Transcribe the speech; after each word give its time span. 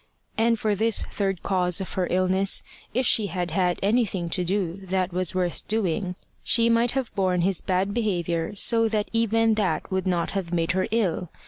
And 0.35 0.57
for 0.59 0.73
this 0.73 1.03
third 1.03 1.43
cause 1.43 1.79
of 1.79 1.93
her 1.93 2.07
illness, 2.09 2.63
if 2.91 3.05
she 3.05 3.27
had 3.27 3.51
had 3.51 3.77
anything 3.83 4.29
to 4.29 4.43
do 4.43 4.77
that 4.85 5.13
was 5.13 5.35
worth 5.35 5.67
doing, 5.67 6.15
she 6.43 6.69
might 6.69 6.93
have 6.93 7.13
borne 7.13 7.41
his 7.41 7.61
bad 7.61 7.93
behaviour 7.93 8.55
so 8.55 8.89
that 8.89 9.11
even 9.13 9.53
that 9.53 9.91
would 9.91 10.07
not 10.07 10.31
have 10.31 10.51
made 10.51 10.71
her 10.71 10.87
ill. 10.89 11.29